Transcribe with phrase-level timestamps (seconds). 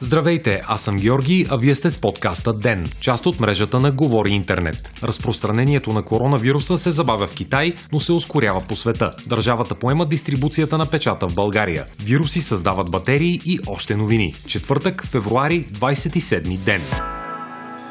[0.00, 4.30] Здравейте, аз съм Георги, а вие сте с подкаста ДЕН, част от мрежата на Говори
[4.30, 4.92] Интернет.
[5.02, 9.10] Разпространението на коронавируса се забавя в Китай, но се ускорява по света.
[9.26, 11.84] Държавата поема дистрибуцията на печата в България.
[12.04, 14.34] Вируси създават батерии и още новини.
[14.46, 16.82] Четвъртък, февруари, 27 ден.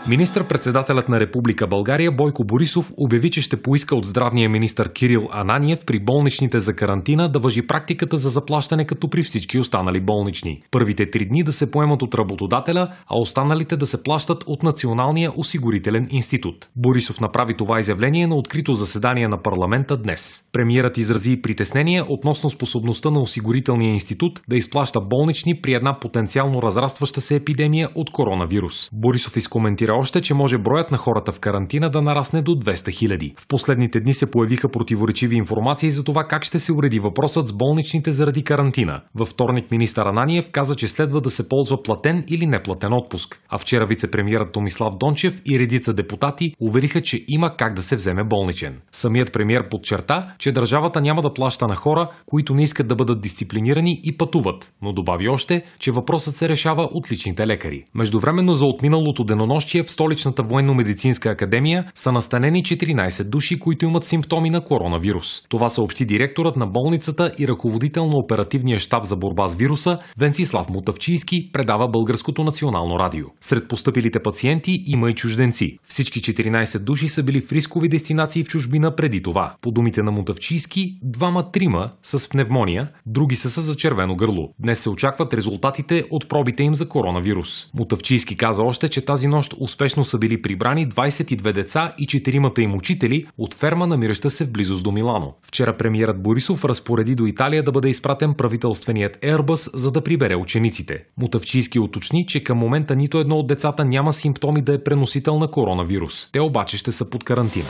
[0.10, 5.86] Министър-председателят на Република България Бойко Борисов обяви, че ще поиска от здравния министър Кирил Ананиев
[5.86, 10.62] при болничните за карантина да въжи практиката за заплащане като при всички останали болнични.
[10.72, 15.32] Първите три дни да се поемат от работодателя, а останалите да се плащат от Националния
[15.38, 16.70] осигурителен институт.
[16.76, 20.44] Борисов направи това изявление на открито заседание на парламента днес.
[20.52, 27.22] Премиерът изрази притеснение относно способността на осигурителния институт да изплаща болнични при една потенциално разрастваща
[27.22, 28.90] се епидемия от коронавирус.
[28.94, 33.34] Борисов изкоментира още, че може броят на хората в карантина да нарасне до 200 хиляди.
[33.38, 37.54] В последните дни се появиха противоречиви информации за това как ще се уреди въпросът с
[37.54, 39.02] болничните заради карантина.
[39.16, 43.42] Във вторник министър Ананиев каза, че следва да се ползва платен или неплатен отпуск.
[43.50, 48.24] А вчера вице-премьерът Томислав Дончев и редица депутати увериха, че има как да се вземе
[48.24, 48.80] болничен.
[48.92, 53.22] Самият премьер подчерта, че държавата няма да плаща на хора, които не искат да бъдат
[53.22, 57.86] дисциплинирани и пътуват, но добави още, че въпросът се решава от личните лекари.
[57.96, 64.50] Междувременно за отминалото денонощие в столичната военно-медицинска академия са настанени 14 души, които имат симптоми
[64.50, 65.44] на коронавирус.
[65.50, 70.70] Това съобщи директорът на болницата и ръководител на оперативния щаб за борба с вируса Венцислав
[70.70, 73.26] Мутавчийски предава Българското национално радио.
[73.42, 75.78] Сред поступилите пациенти има и чужденци.
[75.88, 79.56] Всички 14 души са били в рискови дестинации в чужбина преди това.
[79.62, 84.50] По думите на Мутавчийски, двама-трима с пневмония, други са с червено гърло.
[84.60, 87.68] Днес се очакват резултатите от пробите им за коронавирус.
[87.74, 92.76] Мутавчийски каза още, че тази нощ успешно са били прибрани 22 деца и 4 им
[92.76, 95.34] учители от ферма, намираща се в близост до Милано.
[95.42, 101.04] Вчера премиерът Борисов разпореди до Италия да бъде изпратен правителственият Airbus, за да прибере учениците.
[101.18, 105.48] Мутавчийски уточни, че към момента нито едно от децата няма симптоми да е преносител на
[105.48, 106.30] коронавирус.
[106.32, 107.68] Те обаче ще са под карантина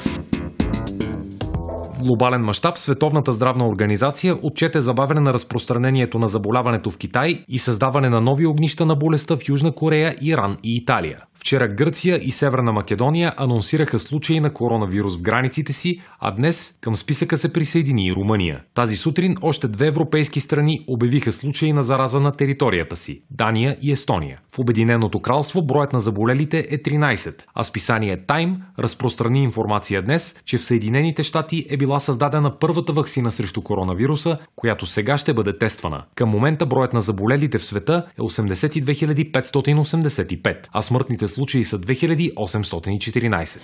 [2.04, 8.10] глобален мащаб Световната здравна организация отчете забавяне на разпространението на заболяването в Китай и създаване
[8.10, 11.20] на нови огнища на болестта в Южна Корея, Иран и Италия.
[11.36, 16.96] Вчера Гърция и Северна Македония анонсираха случаи на коронавирус в границите си, а днес към
[16.96, 18.64] списъка се присъедини и Румъния.
[18.74, 23.92] Тази сутрин още две европейски страни обявиха случаи на зараза на територията си– Дания и
[23.92, 24.40] Естония.
[24.56, 30.58] В Обединеното кралство броят на заболелите е 13, а списание Time разпространи информация днес, че
[30.58, 36.04] в Съединените щати е била създадена първата вакцина срещу коронавируса, която сега ще бъде тествана.
[36.16, 43.60] Към момента броят на заболелите в света е 82 585, а смъртните случаи са 2814.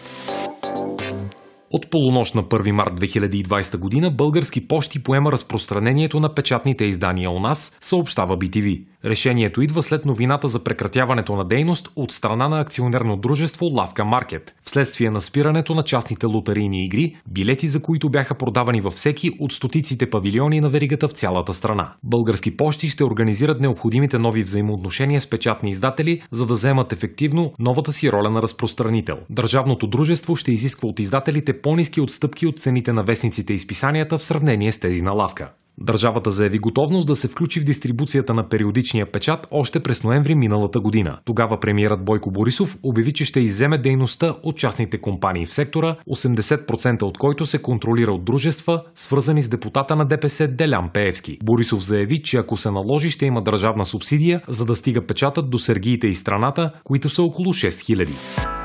[1.72, 7.40] От полунощ на 1 март 2020 година Български почти поема разпространението на печатните издания у
[7.40, 8.84] нас, съобщава BTV.
[9.06, 14.56] Решението идва след новината за прекратяването на дейност от страна на акционерно дружество Лавка Маркет,
[14.64, 19.52] вследствие на спирането на частните лотарийни игри, билети за които бяха продавани във всеки от
[19.52, 21.94] стотиците павилиони на веригата в цялата страна.
[22.04, 27.94] Български почти ще организират необходимите нови взаимоотношения с печатни издатели, за да вземат ефективно новата
[27.94, 29.18] си роля на разпространител.
[29.30, 34.24] Държавното дружество ще изисква от издателите по-низки отстъпки от цените на вестниците и списанията в
[34.24, 35.50] сравнение с тези на Лавка.
[35.82, 40.80] Държавата заяви готовност да се включи в дистрибуцията на периодичния печат още през ноември миналата
[40.80, 41.18] година.
[41.26, 47.04] Тогава премиерът Бойко Борисов обяви, че ще изземе дейността от частните компании в сектора, 80%
[47.04, 51.38] от който се контролира от дружества, свързани с депутата на ДПС Делян Пеевски.
[51.44, 55.58] Борисов заяви, че ако се наложи, ще има държавна субсидия, за да стига печатът до
[55.58, 58.59] сергиите и страната, които са около 6000.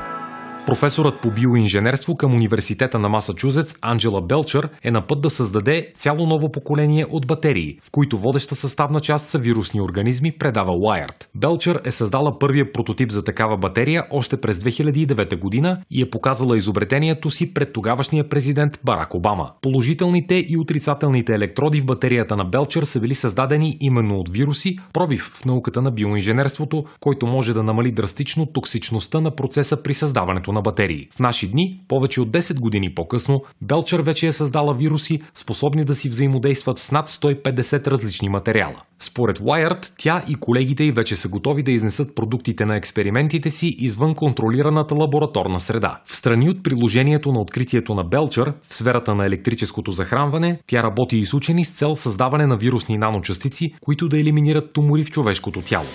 [0.65, 6.27] Професорът по биоинженерство към университета на Масачузетс Анджела Белчър е на път да създаде цяло
[6.27, 11.25] ново поколение от батерии, в които водеща съставна част са вирусни организми, предава Wired.
[11.35, 16.57] Белчър е създала първия прототип за такава батерия още през 2009 година и е показала
[16.57, 19.51] изобретението си пред тогавашния президент Барак Обама.
[19.61, 25.31] Положителните и отрицателните електроди в батерията на Белчър са били създадени именно от вируси, пробив
[25.33, 30.61] в науката на биоинженерството, който може да намали драстично токсичността на процеса при създаването на
[30.61, 31.07] батерии.
[31.15, 35.95] В наши дни, повече от 10 години по-късно, Белчър вече е създала вируси, способни да
[35.95, 38.81] си взаимодействат с над 150 различни материала.
[38.99, 43.75] Според Wired, тя и колегите й вече са готови да изнесат продуктите на експериментите си
[43.79, 46.01] извън контролираната лабораторна среда.
[46.05, 51.17] В страни от приложението на откритието на Белчър в сферата на електрическото захранване, тя работи
[51.17, 55.61] и с учени с цел създаване на вирусни наночастици, които да елиминират тумори в човешкото
[55.61, 55.85] тяло.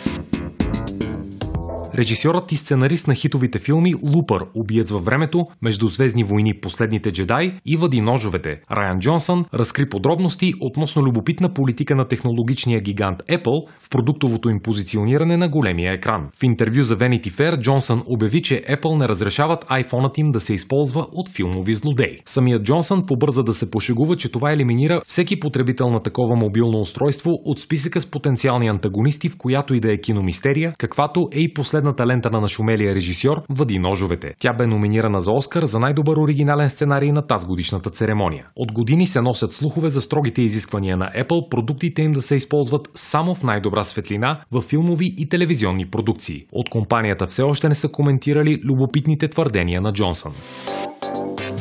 [2.00, 7.76] Режисьорът и сценарист на хитовите филми Лупър, Убиец във времето, Междузвездни войни, Последните джедай и
[7.76, 8.60] Въди ножовете.
[8.72, 15.36] Райан Джонсън разкри подробности относно любопитна политика на технологичния гигант Apple в продуктовото им позициониране
[15.36, 16.28] на големия екран.
[16.40, 20.54] В интервю за Vanity Fair Джонсън обяви, че Apple не разрешават iPhone-ът им да се
[20.54, 22.18] използва от филмови злодеи.
[22.26, 27.30] Самият Джонсън побърза да се пошегува, че това елиминира всеки потребител на такова мобилно устройство
[27.44, 31.89] от списъка с потенциални антагонисти, в която и да е киномистерия, каквато е и последната
[32.06, 34.34] лента на нашумелия режисьор Въди ножовете.
[34.38, 38.46] Тя бе номинирана за Оскар за най-добър оригинален сценарий на тази годишната церемония.
[38.56, 42.88] От години се носят слухове за строгите изисквания на Apple продуктите им да се използват
[42.94, 46.44] само в най-добра светлина в филмови и телевизионни продукции.
[46.52, 50.32] От компанията все още не са коментирали любопитните твърдения на Джонсън.